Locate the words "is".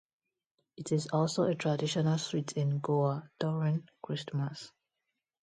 0.91-1.09